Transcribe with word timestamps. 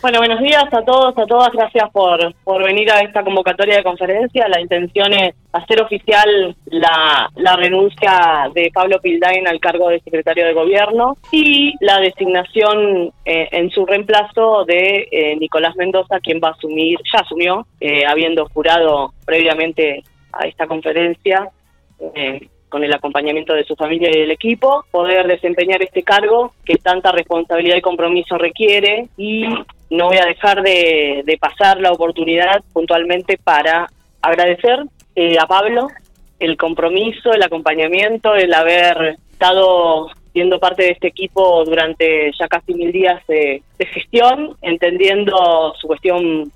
Bueno, 0.00 0.20
buenos 0.20 0.40
días 0.40 0.64
a 0.72 0.82
todos, 0.82 1.18
a 1.18 1.26
todas. 1.26 1.50
Gracias 1.52 1.90
por, 1.90 2.32
por 2.44 2.62
venir 2.62 2.88
a 2.92 3.00
esta 3.00 3.24
convocatoria 3.24 3.78
de 3.78 3.82
conferencia. 3.82 4.48
La 4.48 4.60
intención 4.60 5.12
es 5.12 5.34
hacer 5.52 5.82
oficial 5.82 6.54
la, 6.66 7.28
la 7.34 7.56
renuncia 7.56 8.48
de 8.54 8.70
Pablo 8.72 9.00
Pildain 9.00 9.48
al 9.48 9.58
cargo 9.58 9.88
de 9.88 9.98
secretario 9.98 10.46
de 10.46 10.52
gobierno 10.52 11.16
y 11.32 11.74
la 11.80 11.98
designación 11.98 13.12
eh, 13.24 13.48
en 13.50 13.70
su 13.70 13.84
reemplazo 13.86 14.64
de 14.64 15.08
eh, 15.10 15.36
Nicolás 15.36 15.74
Mendoza, 15.74 16.20
quien 16.20 16.40
va 16.42 16.50
a 16.50 16.52
asumir, 16.52 17.00
ya 17.12 17.18
asumió, 17.18 17.66
eh, 17.80 18.06
habiendo 18.06 18.46
jurado 18.50 19.14
previamente 19.26 20.04
a 20.32 20.46
esta 20.46 20.68
conferencia 20.68 21.50
con 22.68 22.84
el 22.84 22.92
acompañamiento 22.92 23.54
de 23.54 23.64
su 23.64 23.74
familia 23.76 24.10
y 24.10 24.20
del 24.20 24.30
equipo, 24.30 24.84
poder 24.90 25.26
desempeñar 25.26 25.82
este 25.82 26.02
cargo 26.02 26.52
que 26.64 26.76
tanta 26.76 27.12
responsabilidad 27.12 27.76
y 27.76 27.80
compromiso 27.80 28.38
requiere. 28.38 29.08
Y 29.16 29.46
no 29.90 30.06
voy 30.06 30.18
a 30.18 30.26
dejar 30.26 30.62
de, 30.62 31.38
pasar 31.40 31.80
la 31.80 31.92
oportunidad 31.92 32.62
puntualmente 32.72 33.38
para 33.42 33.88
agradecer 34.22 34.84
eh, 35.14 35.36
a 35.38 35.46
Pablo 35.46 35.88
el 36.38 36.56
compromiso, 36.56 37.32
el 37.32 37.42
acompañamiento, 37.42 38.34
el 38.34 38.54
haber 38.54 39.18
estado 39.32 40.08
siendo 40.38 40.60
parte 40.60 40.84
de 40.84 40.90
este 40.90 41.08
equipo 41.08 41.64
durante 41.64 42.30
ya 42.38 42.46
casi 42.46 42.72
mil 42.72 42.92
días 42.92 43.20
de, 43.26 43.60
gestión, 43.92 44.56
entendiendo 44.62 45.74
su 45.80 45.88
cuestión 45.88 46.52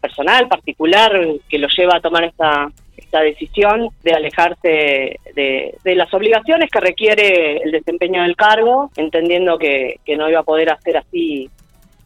personal, 0.00 0.48
particular, 0.48 1.12
que 1.50 1.58
lo 1.58 1.68
lleva 1.68 1.96
a 1.96 2.00
tomar 2.00 2.24
esta, 2.24 2.70
esta 2.96 3.20
decisión 3.20 3.90
de 4.02 4.12
alejarse 4.14 5.20
de, 5.34 5.94
las 5.94 6.14
obligaciones 6.14 6.70
que 6.70 6.80
requiere 6.80 7.58
el 7.58 7.72
desempeño 7.72 8.22
del 8.22 8.36
cargo, 8.36 8.90
entendiendo 8.96 9.58
que, 9.58 10.00
que 10.06 10.16
no 10.16 10.30
iba 10.30 10.40
a 10.40 10.44
poder 10.44 10.70
hacer 10.70 10.96
así 10.96 11.50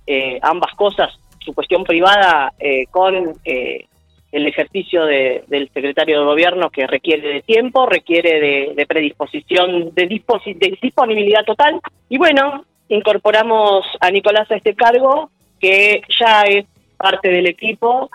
eh, 0.09 0.41
ambas 0.43 0.75
cosas, 0.75 1.17
su 1.39 1.55
cuestión 1.55 1.85
privada 1.85 2.53
eh, 2.59 2.87
con 2.91 3.35
eh, 3.45 3.87
el 4.33 4.47
ejercicio 4.47 5.05
del 5.07 5.71
secretario 5.75 6.21
de 6.21 6.25
gobierno 6.25 6.71
que 6.71 6.87
requiere 6.87 7.29
de 7.35 7.43
tiempo, 7.43 7.87
requiere 7.87 8.75
de, 8.75 8.87
predisposición, 8.87 9.93
de, 9.95 10.07
de 10.07 10.79
disponibilidad 10.81 11.45
total. 11.45 11.81
Y 12.09 12.19
bueno, 12.19 12.65
incorporamos 12.89 13.85
a 14.01 14.11
Nicolás 14.11 14.51
a 14.51 14.57
este 14.57 14.75
cargo, 14.75 15.31
que 15.59 16.03
ya 16.19 16.43
es 16.43 16.67
parte 16.97 17.29
del 17.29 17.47
equipo, 17.47 18.09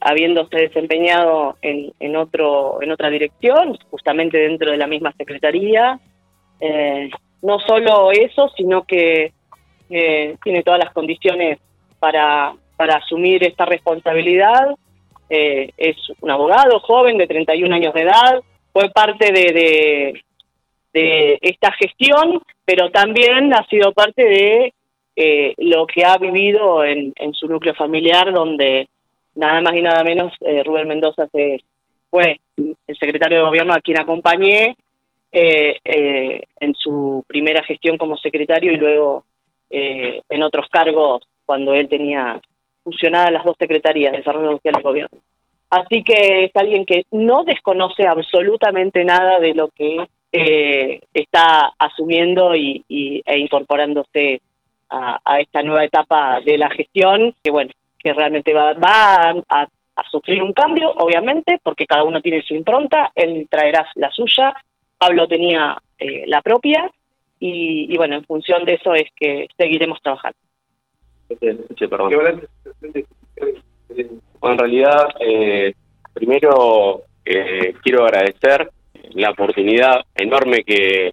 habiéndose 0.00 0.56
desempeñado 0.56 1.56
en, 1.62 1.92
en, 2.00 2.16
otro, 2.16 2.82
en 2.82 2.90
otra 2.90 3.08
dirección, 3.08 3.78
justamente 3.90 4.36
dentro 4.38 4.70
de 4.70 4.76
la 4.76 4.86
misma 4.86 5.12
secretaría. 5.12 5.98
no 7.42 7.58
solo 7.60 8.10
eso, 8.12 8.50
sino 8.56 8.84
que 8.84 9.32
eh, 9.90 10.36
tiene 10.42 10.62
todas 10.62 10.80
las 10.80 10.92
condiciones 10.92 11.58
para, 11.98 12.54
para 12.76 12.96
asumir 12.96 13.44
esta 13.44 13.64
responsabilidad. 13.64 14.76
Eh, 15.28 15.70
es 15.76 15.96
un 16.20 16.30
abogado 16.30 16.80
joven 16.80 17.18
de 17.18 17.26
31 17.26 17.74
años 17.74 17.94
de 17.94 18.02
edad, 18.02 18.40
fue 18.72 18.90
parte 18.90 19.32
de, 19.32 20.22
de, 20.92 21.38
esta 21.42 21.72
gestión, 21.72 22.42
pero 22.64 22.90
también 22.90 23.52
ha 23.54 23.64
sido 23.66 23.92
parte 23.92 24.24
de 24.24 24.74
eh, 25.16 25.54
lo 25.58 25.86
que 25.86 26.04
ha 26.04 26.16
vivido 26.16 26.84
en, 26.84 27.12
en, 27.16 27.34
su 27.34 27.46
núcleo 27.46 27.74
familiar, 27.74 28.32
donde 28.32 28.88
nada 29.34 29.60
más 29.60 29.74
y 29.74 29.82
nada 29.82 30.02
menos 30.02 30.32
Rubén 30.64 30.88
Mendoza 30.88 31.28
se, 31.30 31.62
fue 32.10 32.40
el 32.56 32.98
secretario 32.98 33.38
de 33.38 33.44
gobierno 33.44 33.74
a 33.74 33.80
quien 33.80 34.00
acompañé 34.00 34.76
en 35.30 36.74
su 36.74 37.24
primera 37.28 37.62
gestión 37.62 37.98
como 37.98 38.16
secretario 38.16 38.72
y 38.72 38.76
luego 38.76 39.24
eh, 39.70 40.22
en 40.30 40.42
otros 40.42 40.66
cargos 40.70 41.22
cuando 41.44 41.74
él 41.74 41.88
tenía 41.88 42.40
fusionadas 42.90 43.32
las 43.32 43.44
dos 43.44 43.56
secretarías 43.58 44.12
de 44.12 44.18
Desarrollo 44.18 44.52
Social 44.52 44.76
y 44.78 44.82
Gobierno. 44.82 45.18
Así 45.70 46.02
que 46.02 46.44
es 46.44 46.56
alguien 46.56 46.86
que 46.86 47.04
no 47.10 47.44
desconoce 47.44 48.06
absolutamente 48.06 49.04
nada 49.04 49.38
de 49.38 49.54
lo 49.54 49.68
que 49.68 50.06
eh, 50.32 51.00
está 51.12 51.72
asumiendo 51.78 52.54
y, 52.54 52.84
e 52.88 53.38
incorporándose 53.38 54.40
a, 54.90 55.40
esta 55.40 55.62
nueva 55.62 55.84
etapa 55.84 56.40
de 56.40 56.56
la 56.56 56.70
gestión, 56.70 57.34
que 57.42 57.50
bueno, 57.50 57.70
que 57.98 58.14
realmente 58.14 58.54
va, 58.54 58.72
va 58.72 59.30
a, 59.48 59.68
sufrir 60.10 60.42
un 60.42 60.52
cambio, 60.52 60.90
obviamente, 60.92 61.58
porque 61.62 61.84
cada 61.84 62.04
uno 62.04 62.22
tiene 62.22 62.42
su 62.42 62.54
impronta, 62.54 63.10
él 63.14 63.46
traerá 63.50 63.86
la 63.96 64.10
suya, 64.12 64.54
Pablo 64.96 65.26
tenía 65.26 65.76
eh, 65.98 66.24
la 66.26 66.40
propia, 66.40 66.90
y, 67.40 67.96
bueno, 67.96 68.16
en 68.16 68.24
función 68.24 68.64
de 68.64 68.74
eso 68.74 68.94
es 68.94 69.08
que 69.14 69.48
seguiremos 69.56 70.00
trabajando. 70.02 70.38
En 74.42 74.58
realidad, 74.58 75.08
eh, 75.20 75.74
primero 76.12 77.02
eh, 77.24 77.74
quiero 77.82 78.04
agradecer 78.04 78.70
la 79.14 79.30
oportunidad 79.30 80.00
enorme 80.14 80.64
que, 80.64 81.12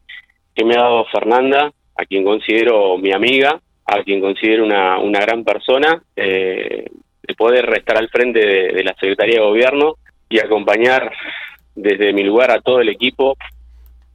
que 0.53 0.65
me 0.65 0.75
ha 0.75 0.81
dado 0.81 1.05
Fernanda, 1.05 1.71
a 1.97 2.05
quien 2.05 2.23
considero 2.23 2.97
mi 2.97 3.11
amiga, 3.11 3.59
a 3.85 4.03
quien 4.03 4.21
considero 4.21 4.65
una, 4.65 4.99
una 4.99 5.19
gran 5.19 5.43
persona, 5.43 6.01
eh, 6.15 6.85
de 7.23 7.35
poder 7.35 7.69
estar 7.77 7.97
al 7.97 8.09
frente 8.09 8.39
de, 8.39 8.83
la 8.83 8.93
Secretaría 8.93 9.35
de 9.35 9.45
Gobierno 9.45 9.95
y 10.29 10.39
acompañar 10.39 11.11
desde 11.73 12.13
mi 12.13 12.23
lugar 12.23 12.51
a 12.51 12.61
todo 12.61 12.81
el 12.81 12.89
equipo 12.89 13.35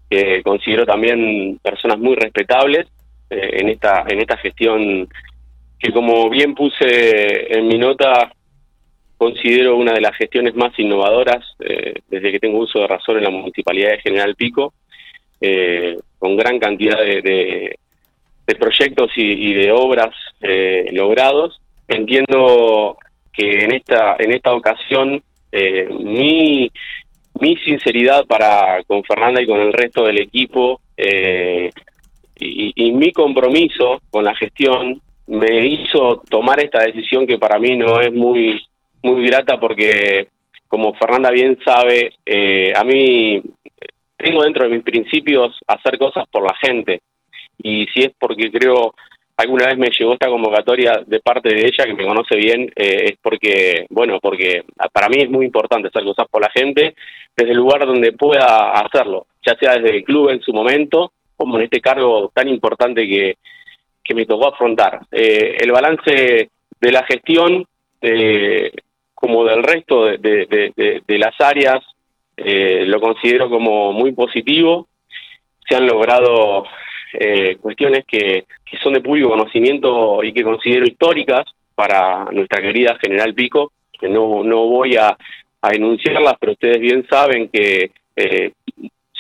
que 0.09 0.43
considero 0.43 0.87
también 0.87 1.59
personas 1.63 1.99
muy 1.99 2.17
respetables 2.17 2.87
eh, 3.29 3.61
en 3.61 3.69
esta 3.69 4.05
en 4.09 4.21
esta 4.21 4.37
gestión 4.39 5.09
que 5.81 5.93
como 5.93 6.29
bien 6.29 6.55
puse 6.55 7.57
en 7.57 7.67
mi 7.67 7.79
nota 7.79 8.33
considero 9.17 9.77
una 9.77 9.93
de 9.93 10.01
las 10.01 10.17
gestiones 10.17 10.55
más 10.55 10.79
innovadoras 10.79 11.45
eh, 11.61 11.95
desde 12.09 12.33
que 12.33 12.39
tengo 12.39 12.59
uso 12.59 12.81
de 12.81 12.87
razón 12.87 13.19
en 13.19 13.25
la 13.25 13.31
municipalidad 13.31 13.91
de 13.91 14.01
General 14.01 14.35
Pico 14.35 14.75
eh, 15.41 15.97
con 16.19 16.37
gran 16.37 16.59
cantidad 16.59 16.99
de, 16.99 17.77
proyectos 18.59 19.13
y, 19.15 19.55
de 19.55 19.71
obras 19.71 20.13
logrados. 20.93 21.61
Entiendo 21.87 22.99
que 23.33 23.63
en 23.63 23.73
esta 23.73 24.17
en 24.19 24.33
esta 24.33 24.53
ocasión 24.53 25.23
mi 26.01 26.69
mi 27.41 27.57
sinceridad 27.57 28.27
para 28.27 28.83
con 28.85 29.03
Fernanda 29.05 29.43
y 29.43 29.47
con 29.47 29.61
el 29.61 29.73
resto 29.73 30.05
del 30.05 30.19
equipo 30.19 30.81
eh, 30.97 31.71
y, 32.39 32.93
mi 32.93 33.13
compromiso 33.13 34.01
con 34.11 34.25
la 34.25 34.35
gestión 34.35 35.01
me 35.31 35.65
hizo 35.65 36.23
tomar 36.29 36.61
esta 36.61 36.83
decisión 36.83 37.25
que 37.25 37.39
para 37.39 37.59
mí 37.59 37.77
no 37.77 38.01
es 38.01 38.13
muy 38.13 38.61
muy 39.03 39.27
grata 39.27 39.59
porque 39.59 40.29
como 40.67 40.93
Fernanda 40.95 41.31
bien 41.31 41.57
sabe 41.65 42.13
eh, 42.27 42.73
a 42.75 42.83
mí 42.83 43.41
tengo 44.17 44.43
dentro 44.43 44.65
de 44.65 44.75
mis 44.75 44.83
principios 44.83 45.57
hacer 45.67 45.99
cosas 45.99 46.27
por 46.31 46.43
la 46.43 46.55
gente. 46.61 47.01
Y 47.63 47.87
si 47.95 48.03
es 48.03 48.11
porque 48.19 48.51
creo 48.51 48.95
alguna 49.37 49.69
vez 49.69 49.79
me 49.79 49.89
llegó 49.97 50.13
esta 50.13 50.29
convocatoria 50.29 51.03
de 51.07 51.21
parte 51.21 51.49
de 51.49 51.63
ella, 51.63 51.85
que 51.87 51.95
me 51.95 52.05
conoce 52.05 52.37
bien, 52.37 52.71
eh, 52.77 53.11
es 53.11 53.19
porque, 53.23 53.87
bueno, 53.89 54.19
porque 54.21 54.65
para 54.93 55.09
mí 55.09 55.17
es 55.23 55.31
muy 55.31 55.47
importante 55.47 55.89
hacer 55.89 56.05
cosas 56.05 56.27
por 56.29 56.43
la 56.43 56.51
gente 56.51 56.95
desde 57.35 57.53
el 57.53 57.57
lugar 57.57 57.87
donde 57.87 58.13
pueda 58.13 58.73
hacerlo, 58.73 59.27
ya 59.47 59.55
sea 59.55 59.79
desde 59.79 59.97
el 59.97 60.05
club 60.05 60.29
en 60.29 60.43
su 60.43 60.53
momento, 60.53 61.13
como 61.37 61.57
en 61.57 61.65
este 61.65 61.81
cargo 61.81 62.31
tan 62.35 62.49
importante 62.49 63.07
que, 63.09 63.37
que 64.11 64.15
me 64.17 64.27
tocó 64.27 64.49
afrontar. 64.49 65.03
Eh, 65.13 65.57
el 65.61 65.71
balance 65.71 66.51
de 66.81 66.93
la 66.93 67.05
gestión, 67.05 67.65
eh, 68.03 68.73
como 69.15 69.45
del 69.45 69.63
resto 69.63 70.07
de, 70.07 71.05
las 71.07 71.41
áreas, 71.41 71.79
lo 72.37 73.01
considero 73.01 73.49
como 73.49 73.93
muy 73.93 74.11
positivo. 74.11 74.89
Se 75.69 75.77
han 75.77 75.87
logrado 75.87 76.65
eh, 77.13 77.57
cuestiones 77.61 78.05
que, 78.05 78.47
son 78.83 78.95
de 78.95 79.01
público 79.01 79.31
conocimiento 79.31 80.25
y 80.25 80.33
que 80.33 80.43
considero 80.43 80.85
históricas 80.87 81.45
para 81.77 82.25
nuestra 82.33 82.61
querida 82.61 82.99
General 83.01 83.33
Pico, 83.33 83.71
no, 84.03 84.43
no 84.43 84.67
voy 84.67 84.97
a, 84.97 85.17
a 85.63 85.71
enunciarlas, 85.71 86.35
pero 86.41 86.53
ustedes 86.53 86.81
bien 86.81 87.07
saben 87.09 87.49
que, 87.49 87.93
eh, 88.17 88.53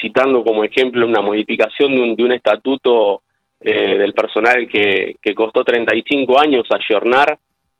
citando 0.01 0.43
como 0.43 0.65
ejemplo 0.65 1.07
una 1.07 1.21
modificación 1.21 1.95
de 1.95 2.01
un, 2.01 2.17
de 2.17 2.25
un 2.25 2.33
estatuto 2.33 3.23
eh, 3.61 3.99
del 3.99 4.15
personal 4.15 4.69
que, 4.69 5.17
que 5.21 5.35
costó 5.35 5.65
35 5.65 6.39
años 6.39 6.67
ayornar, 6.71 7.39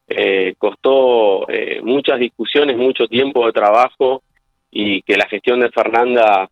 eh, 0.09 0.55
costó 0.59 1.49
eh, 1.49 1.81
muchas 1.83 2.19
discusiones, 2.19 2.77
mucho 2.77 3.07
tiempo 3.07 3.47
de 3.47 3.53
trabajo 3.53 4.23
y 4.71 5.03
que 5.03 5.17
la 5.17 5.29
gestión 5.29 5.61
de 5.61 5.71
Fernanda 5.71 6.49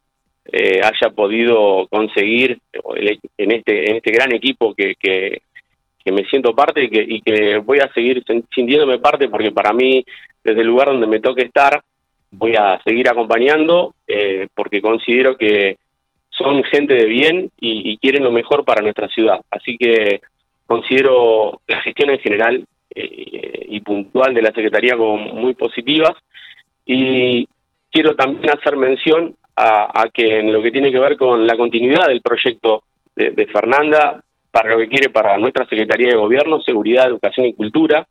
eh, 0.51 0.81
haya 0.83 1.13
podido 1.15 1.87
conseguir 1.89 2.59
en 2.73 3.51
este 3.53 3.91
en 3.91 3.97
este 3.97 4.11
gran 4.11 4.35
equipo 4.35 4.75
que, 4.75 4.95
que, 4.95 5.43
me 6.11 6.25
siento 6.25 6.55
parte 6.55 6.85
y 6.85 6.89
que, 6.89 7.05
y 7.07 7.21
que 7.21 7.59
voy 7.59 7.81
a 7.81 7.93
seguir 7.93 8.25
sintiéndome 8.55 8.99
parte 8.99 9.29
porque 9.29 9.53
para 9.53 9.75
mí 9.75 10.03
desde 10.43 10.63
el 10.63 10.67
lugar 10.67 10.87
donde 10.89 11.07
me 11.07 11.21
toque 11.21 11.43
estar 11.43 11.83
voy 12.31 12.57
a 12.57 12.81
seguir 12.83 13.11
acompañando 13.11 13.95
eh, 14.07 14.49
porque 14.55 14.81
considero 14.81 15.37
que 15.37 15.77
son 16.39 16.63
gente 16.65 16.95
de 16.95 17.07
bien 17.07 17.51
y, 17.61 17.99
quieren 17.99 18.25
lo 18.25 18.31
mejor 18.31 18.65
para 18.65 18.81
nuestra 18.81 19.09
ciudad 19.09 19.41
así 19.51 19.77
que 19.77 20.21
considero 20.67 21.61
la 21.67 21.83
gestión 21.83 22.11
en 22.11 22.19
general 22.21 22.67
y 22.95 23.81
puntual 23.81 24.35
de 24.35 24.43
la 24.43 24.53
Secretaría 24.53 24.97
como 24.97 25.17
muy 25.17 25.55
positivas. 25.55 26.13
Y 26.85 27.47
quiero 27.91 28.17
también 28.17 28.51
hacer 28.51 28.77
mención 28.77 29.35
a, 29.57 30.09
que 30.13 30.39
en 30.39 30.53
lo 30.53 30.63
que 30.63 30.71
tiene 30.71 30.93
que 30.93 31.01
ver 31.01 31.17
con 31.17 31.47
la 31.47 31.57
continuidad 31.57 32.07
del 32.07 32.23
proyecto 32.23 32.85
de, 33.17 33.47
Fernanda, 33.47 34.23
para 34.53 34.71
lo 34.71 34.79
que 34.79 34.89
quiere 34.89 35.11
para 35.11 35.37
nuestra 35.37 35.67
Secretaría 35.67 36.11
de 36.11 36.17
Gobierno, 36.17 36.63
Seguridad, 36.63 37.09
Educación 37.09 37.47
y 37.47 37.55
Cultura, 37.55 38.07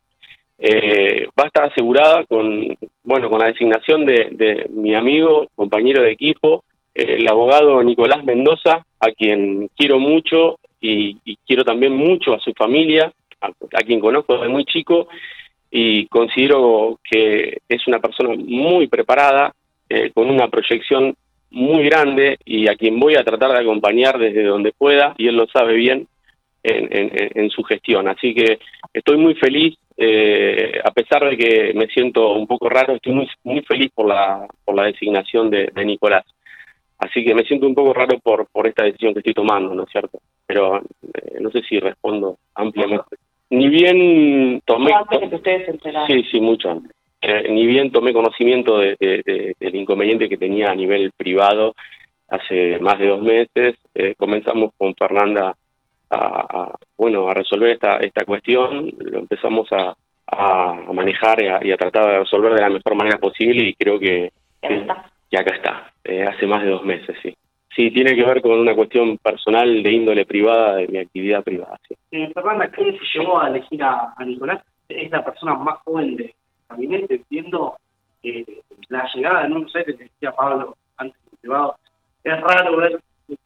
eh, 0.58 1.26
va 1.38 1.44
a 1.44 1.46
estar 1.46 1.64
asegurada 1.64 2.24
con, 2.26 2.76
bueno, 3.02 3.30
con 3.30 3.38
la 3.38 3.46
designación 3.46 4.04
de, 4.04 4.66
mi 4.70 4.94
amigo, 4.94 5.48
compañero 5.54 6.02
de 6.02 6.10
equipo, 6.10 6.64
el 6.94 7.28
abogado 7.28 7.82
Nicolás 7.82 8.24
Mendoza, 8.24 8.84
a 9.00 9.10
quien 9.12 9.70
quiero 9.76 9.98
mucho 9.98 10.58
y, 10.80 11.16
quiero 11.46 11.64
también 11.64 11.94
mucho 11.94 12.34
a 12.34 12.40
su 12.40 12.52
familia, 12.52 13.12
a, 13.40 13.52
quien 13.84 14.00
conozco 14.00 14.34
desde 14.34 14.48
muy 14.48 14.64
chico 14.64 15.08
y 15.70 16.06
considero 16.06 16.98
que 17.08 17.58
es 17.68 17.86
una 17.86 18.00
persona 18.00 18.34
muy 18.36 18.88
preparada, 18.88 19.52
eh, 19.88 20.10
con 20.12 20.30
una 20.30 20.48
proyección 20.48 21.14
muy 21.50 21.84
grande 21.84 22.38
y 22.44 22.68
a 22.68 22.74
quien 22.74 23.00
voy 23.00 23.16
a 23.16 23.24
tratar 23.24 23.52
de 23.52 23.60
acompañar 23.60 24.18
desde 24.18 24.42
donde 24.44 24.72
pueda 24.72 25.14
y 25.16 25.28
él 25.28 25.36
lo 25.36 25.46
sabe 25.46 25.74
bien 25.74 26.06
en, 26.62 27.50
su 27.50 27.62
gestión. 27.62 28.08
Así 28.08 28.34
que 28.34 28.58
estoy 28.92 29.16
muy 29.16 29.34
feliz, 29.34 29.76
eh, 29.96 30.80
a 30.84 30.90
pesar 30.90 31.28
de 31.28 31.36
que 31.36 31.72
me 31.74 31.86
siento 31.86 32.32
un 32.32 32.46
poco 32.46 32.68
raro, 32.68 32.94
estoy 32.94 33.14
muy, 33.14 33.28
muy 33.44 33.62
feliz 33.62 33.90
por 33.94 34.06
la, 34.06 34.46
por 34.64 34.74
la 34.74 34.84
designación 34.84 35.50
de, 35.50 35.70
Nicolás. 35.84 36.24
Así 36.98 37.24
que 37.24 37.34
me 37.34 37.44
siento 37.44 37.66
un 37.66 37.74
poco 37.74 37.94
raro 37.94 38.18
por, 38.18 38.46
por 38.48 38.66
esta 38.66 38.84
decisión 38.84 39.12
que 39.12 39.20
estoy 39.20 39.34
tomando, 39.34 39.74
¿no 39.74 39.84
es 39.84 39.90
cierto? 39.90 40.18
Pero 40.46 40.78
eh, 40.78 41.38
no 41.40 41.50
sé 41.50 41.62
si 41.62 41.78
respondo 41.78 42.38
ampliamente. 42.54 43.16
Ni 43.50 43.68
bien 43.68 44.60
tomé... 44.64 44.92
Antes 44.92 45.30
que 45.30 45.36
ustedes 45.36 45.80
Sí, 46.08 46.24
sí, 46.30 46.40
mucho 46.40 46.70
antes. 46.70 46.92
Eh, 47.20 47.48
ni 47.50 47.66
bien 47.66 47.90
tomé 47.90 48.12
conocimiento 48.12 48.78
de, 48.78 48.96
del 49.58 49.74
inconveniente 49.74 50.28
que 50.28 50.36
tenía 50.36 50.70
a 50.70 50.74
nivel 50.74 51.10
privado 51.16 51.74
hace 52.28 52.78
más 52.78 52.98
de 52.98 53.06
dos 53.08 53.22
meses, 53.22 53.76
eh, 53.94 54.14
comenzamos 54.16 54.72
con 54.76 54.94
Fernanda 54.94 55.56
a, 56.10 56.74
bueno 56.96 57.28
a 57.28 57.34
resolver 57.34 57.70
esta 57.70 57.96
esta 57.98 58.24
cuestión, 58.24 58.92
lo 58.98 59.18
empezamos 59.18 59.66
a, 59.72 59.94
a 60.26 60.74
manejar 60.92 61.42
y 61.64 61.72
a, 61.72 61.76
tratar 61.76 62.06
de 62.06 62.18
resolver 62.20 62.54
de 62.54 62.60
la 62.60 62.70
mejor 62.70 62.94
manera 62.94 63.18
posible 63.18 63.64
y 63.64 63.74
creo 63.74 63.98
que, 63.98 64.30
que, 64.60 64.86
acá 65.36 65.54
está, 65.54 65.92
eh, 66.04 66.24
hace 66.24 66.46
más 66.46 66.62
de 66.62 66.70
dos 66.70 66.84
meses, 66.84 67.16
sí. 67.22 67.34
Sí, 67.74 67.90
tiene 67.90 68.16
que 68.16 68.24
ver 68.24 68.40
con 68.42 68.58
una 68.58 68.74
cuestión 68.74 69.18
personal 69.18 69.82
de 69.82 69.92
índole 69.92 70.26
privada, 70.26 70.76
de 70.76 70.88
mi 70.88 70.98
actividad 70.98 71.44
privada. 71.44 71.78
Sí. 71.88 72.26
Fernanda, 72.34 72.70
¿qué 72.70 72.98
se 72.98 73.18
llevó 73.18 73.40
a 73.40 73.48
elegir 73.48 73.82
a, 73.84 74.14
a 74.16 74.24
Nicolás? 74.24 74.64
Es 74.88 75.10
la 75.10 75.24
persona 75.24 75.54
más 75.54 75.78
joven 75.84 76.16
de, 76.16 76.34
gabinete, 76.68 77.22
viendo 77.28 77.76
eh, 78.22 78.44
la 78.88 79.08
llegada, 79.14 79.48
no 79.48 79.68
sé, 79.68 79.84
que 79.84 79.92
decía 79.92 80.32
Pablo 80.32 80.76
antes 80.96 81.20
de 81.30 81.36
privado, 81.38 81.76
es 82.24 82.40
raro 82.40 82.76
ver 82.76 83.00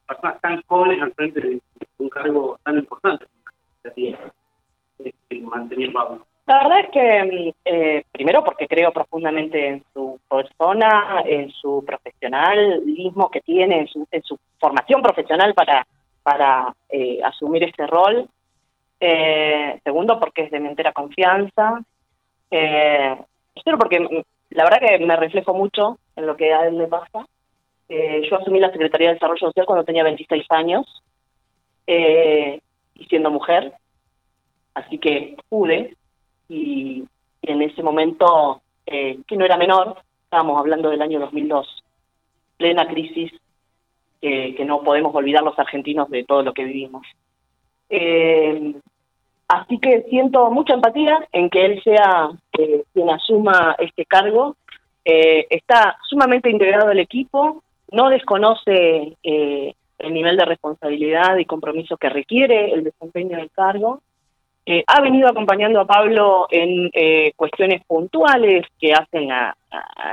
personas 0.07 0.41
tan 0.41 0.61
jóvenes 0.63 1.01
al 1.01 1.13
frente 1.13 1.41
de 1.41 1.61
un 1.97 2.09
cargo 2.09 2.59
tan 2.63 2.77
importante 2.77 3.25
que 3.95 4.15
mantenía 5.41 5.91
Pablo. 5.91 6.25
La 6.45 6.63
verdad 6.63 6.79
es 6.81 6.89
que, 6.89 7.53
eh, 7.65 8.03
primero 8.11 8.43
porque 8.43 8.67
creo 8.67 8.91
profundamente 8.91 9.67
en 9.67 9.83
su 9.93 10.12
persona, 10.37 11.23
en 11.25 11.51
su 11.51 11.83
profesionalismo 11.85 13.29
que 13.29 13.41
tiene, 13.41 13.81
en 13.81 13.87
su, 13.87 14.07
en 14.11 14.23
su 14.23 14.37
formación 14.59 15.01
profesional 15.01 15.53
para, 15.53 15.85
para 16.23 16.73
eh, 16.89 17.19
asumir 17.23 17.63
este 17.63 17.85
rol. 17.87 18.27
Eh, 18.99 19.81
segundo, 19.83 20.17
porque 20.17 20.43
es 20.43 20.51
de 20.51 20.59
mi 20.61 20.69
entera 20.69 20.93
confianza. 20.93 21.81
Eh, 22.49 23.17
porque 23.77 23.99
mm, 23.99 24.21
la 24.51 24.63
verdad 24.63 24.79
que 24.79 25.05
me 25.05 25.15
reflejo 25.17 25.53
mucho 25.53 25.99
en 26.15 26.25
lo 26.25 26.37
que 26.37 26.53
a 26.53 26.67
él 26.67 26.77
le 26.77 26.87
pasa. 26.87 27.27
Eh, 27.89 28.21
yo 28.29 28.37
asumí 28.37 28.59
la 28.59 28.71
Secretaría 28.71 29.09
de 29.09 29.15
Desarrollo 29.15 29.47
Social 29.47 29.65
cuando 29.65 29.83
tenía 29.83 30.03
26 30.03 30.45
años 30.49 31.03
y 31.85 33.05
siendo 33.09 33.29
mujer, 33.29 33.73
así 34.73 34.97
que 34.99 35.35
pude 35.49 35.97
y, 36.47 37.03
en 37.41 37.61
ese 37.61 37.83
momento, 37.83 38.61
que 38.85 39.35
no 39.35 39.43
era 39.43 39.57
menor, 39.57 39.97
estábamos 40.33 40.57
hablando 40.57 40.89
del 40.89 41.01
año 41.03 41.19
2002, 41.19 41.83
plena 42.57 42.87
crisis 42.87 43.31
que 44.19 44.65
no 44.65 44.81
podemos 44.81 45.13
olvidar 45.13 45.43
los 45.43 45.59
argentinos 45.59 46.09
de 46.09 46.23
todo 46.23 46.41
lo 46.41 46.53
que 46.53 46.63
vivimos. 46.63 47.05
Eh, 47.89 48.73
Así 49.47 49.77
que 49.77 50.03
siento 50.09 50.49
mucha 50.49 50.73
empatía 50.73 51.27
en 51.31 51.49
que 51.49 51.65
él 51.65 51.83
sea 51.83 52.31
eh, 52.57 52.83
quien 52.93 53.09
asuma 53.11 53.75
este 53.77 54.05
cargo. 54.05 54.55
Eh, 55.05 55.45
está 55.49 55.97
sumamente 56.09 56.49
integrado 56.49 56.89
al 56.89 56.99
equipo, 56.99 57.61
no 57.91 58.09
desconoce 58.09 59.15
el 59.21 60.13
nivel 60.13 60.37
de 60.37 60.45
responsabilidad 60.45 61.37
y 61.37 61.45
compromiso 61.45 61.97
que 61.97 62.09
requiere 62.09 62.71
el 62.71 62.85
desempeño 62.85 63.37
del 63.37 63.51
cargo. 63.51 64.01
Ha 64.87 65.01
venido 65.01 65.27
acompañando 65.27 65.81
a 65.81 65.85
Pablo 65.85 66.47
en 66.49 66.89
cuestiones 67.35 67.83
puntuales 67.85 68.65
que 68.79 68.93
hacen 68.93 69.31
a, 69.31 69.55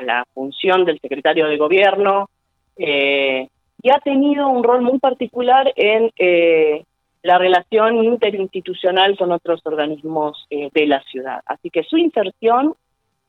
la 0.03 0.25
función 0.35 0.85
del 0.85 0.99
secretario 1.01 1.47
de 1.47 1.57
gobierno 1.57 2.29
y 2.77 3.91
ha 3.91 4.01
tenido 4.03 4.49
un 4.49 4.65
rol 4.65 4.83
muy 4.83 4.99
particular 4.99 5.73
en 5.77 6.11
la 7.23 7.39
relación 7.39 8.03
interinstitucional 8.05 9.17
con 9.17 9.33
otros 9.33 9.61
organismos 9.65 10.47
eh, 10.51 10.71
de 10.73 10.87
la 10.87 11.03
ciudad. 11.03 11.41
Así 11.45 11.71
que 11.71 11.83
su 11.83 11.99
inserción 11.99 12.75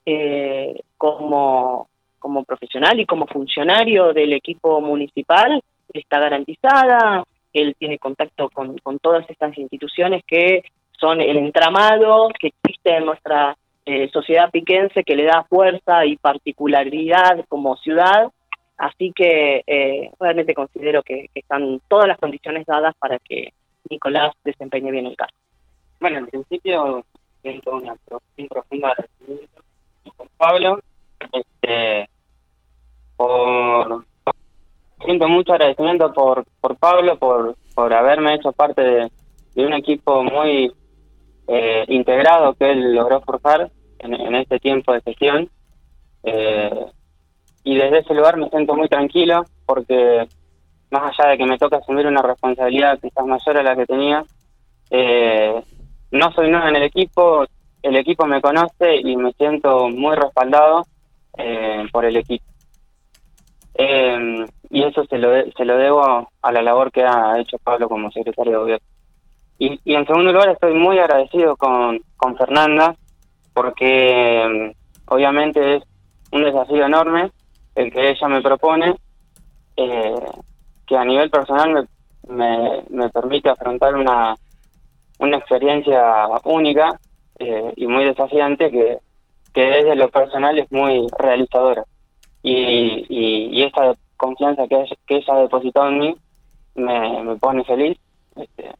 eh, 0.05 0.81
como, 0.97 1.89
como 2.19 2.43
profesional 2.43 2.99
y 2.99 3.05
como 3.05 3.27
funcionario 3.27 4.13
del 4.13 4.33
equipo 4.33 4.79
municipal 4.81 5.61
está 5.93 6.19
garantizada, 6.19 7.23
él 7.53 7.75
tiene 7.77 7.99
contacto 7.99 8.49
con, 8.49 8.77
con 8.77 8.99
todas 8.99 9.29
estas 9.29 9.57
instituciones 9.57 10.23
que 10.25 10.63
son 11.01 11.19
el 11.19 11.35
entramado 11.35 12.29
que 12.39 12.53
existe 12.63 12.95
en 12.95 13.05
nuestra 13.05 13.57
eh, 13.85 14.09
sociedad 14.13 14.49
piquense 14.49 15.03
que 15.03 15.15
le 15.17 15.25
da 15.25 15.43
fuerza 15.49 16.05
y 16.05 16.15
particularidad 16.15 17.43
como 17.49 17.75
ciudad. 17.75 18.31
Así 18.77 19.11
que 19.13 19.63
realmente 20.19 20.55
considero 20.55 21.03
que 21.03 21.29
están 21.35 21.81
todas 21.87 22.07
las 22.07 22.17
condiciones 22.17 22.65
dadas 22.65 22.95
para 22.97 23.19
que 23.19 23.53
Nicolás 23.89 24.33
desempeñe 24.43 24.89
bien 24.91 25.05
el 25.05 25.15
cargo. 25.15 25.35
Bueno, 25.99 26.17
en 26.19 26.27
principio 26.27 27.05
siento 27.41 27.71
un 27.75 28.47
profundo 28.47 28.87
agradecimiento 28.87 29.61
con 30.17 30.27
Pablo. 30.37 30.79
Este, 31.31 32.09
por, 33.15 34.05
siento 35.05 35.27
mucho 35.27 35.53
agradecimiento 35.53 36.11
por, 36.13 36.45
por 36.59 36.75
Pablo, 36.77 37.17
por, 37.17 37.55
por 37.75 37.93
haberme 37.93 38.35
hecho 38.35 38.51
parte 38.51 38.81
de, 38.81 39.11
un 39.63 39.73
equipo 39.73 40.23
muy 40.23 40.71
eh, 41.53 41.83
integrado 41.89 42.53
que 42.53 42.71
él 42.71 42.95
logró 42.95 43.19
forjar 43.21 43.69
en, 43.99 44.35
este 44.35 44.57
tiempo 44.59 44.93
de 44.93 45.01
gestión. 45.01 45.49
Eh, 46.23 46.85
y 47.65 47.75
desde 47.75 47.99
ese 47.99 48.13
lugar 48.13 48.37
me 48.37 48.49
siento 48.49 48.73
muy 48.73 48.87
tranquilo 48.87 49.43
porque 49.65 50.27
más 50.91 51.19
allá 51.19 51.31
de 51.31 51.37
que 51.37 51.45
me 51.45 51.57
toca 51.57 51.77
asumir 51.77 52.07
una 52.07 52.21
responsabilidad 52.21 52.99
quizás 53.01 53.25
mayor 53.25 53.57
a 53.57 53.63
la 53.63 53.75
que 53.75 53.85
tenía, 53.85 54.23
eh, 54.89 55.61
no 56.11 56.31
soy 56.31 56.49
nuevo 56.49 56.67
en 56.67 56.75
el 56.77 56.83
equipo, 56.83 57.45
el 57.83 57.95
equipo 57.97 58.25
me 58.25 58.41
conoce 58.41 58.95
y 58.95 59.17
me 59.17 59.33
siento 59.33 59.89
muy 59.89 60.15
respaldado 60.15 60.85
eh, 61.37 61.83
por 61.91 62.05
el 62.05 62.15
equipo. 62.15 62.45
Y 64.69 64.83
eso 64.83 65.03
se 65.05 65.17
lo, 65.17 65.29
se 65.51 65.65
lo 65.65 65.75
debo 65.75 66.29
a 66.41 66.51
la 66.51 66.61
labor 66.61 66.93
que 66.93 67.03
ha 67.03 67.37
hecho 67.39 67.57
Pablo 67.57 67.89
como 67.89 68.09
secretario 68.09 68.53
de 68.53 68.57
gobierno. 68.57 68.90
Y, 69.61 69.79
y 69.85 69.93
en 69.93 70.07
segundo 70.07 70.33
lugar 70.33 70.49
estoy 70.49 70.73
muy 70.73 70.97
agradecido 70.97 71.55
con, 71.55 72.01
con 72.17 72.35
Fernanda 72.35 72.95
porque 73.53 74.73
obviamente 75.05 75.75
es 75.75 75.83
un 76.31 76.43
desafío 76.43 76.83
enorme 76.83 77.29
el 77.75 77.91
que 77.91 78.09
ella 78.09 78.27
me 78.27 78.41
propone 78.41 78.95
eh, 79.77 80.15
que 80.87 80.97
a 80.97 81.05
nivel 81.05 81.29
personal 81.29 81.87
me, 82.27 82.81
me, 82.89 83.09
permite 83.09 83.49
afrontar 83.49 83.93
una, 83.93 84.35
una 85.19 85.37
experiencia 85.37 86.27
única 86.45 86.99
eh, 87.37 87.71
y 87.75 87.85
muy 87.85 88.05
desafiante 88.05 88.71
que, 88.71 88.97
que 89.53 89.61
desde 89.61 89.95
lo 89.95 90.09
personal 90.09 90.57
es 90.57 90.71
muy 90.71 91.05
realizadora. 91.19 91.85
Y, 92.41 93.05
y, 93.09 93.61
esta 93.61 93.93
confianza 94.17 94.67
que, 94.67 94.85
que 95.05 95.17
ella 95.17 95.35
ha 95.35 95.41
depositado 95.41 95.89
en 95.89 95.99
mí 95.99 96.15
me, 96.73 97.23
me 97.23 97.35
pone 97.35 97.63
feliz. 97.63 97.95
Este, 98.35 98.71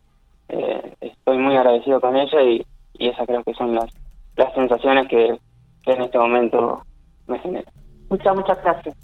eh, 0.51 0.93
estoy 1.01 1.38
muy 1.38 1.55
agradecido 1.55 2.00
con 2.01 2.15
ella 2.15 2.41
y, 2.41 2.65
y 2.93 3.10
esas 3.10 3.25
creo 3.25 3.43
que 3.43 3.53
son 3.53 3.74
las, 3.74 3.89
las 4.36 4.53
sensaciones 4.53 5.08
que, 5.08 5.39
que 5.84 5.91
en 5.93 6.01
este 6.01 6.17
momento 6.17 6.84
me 7.27 7.39
generan. 7.39 7.74
Muchas, 8.10 8.36
muchas 8.36 8.62
gracias. 8.62 8.96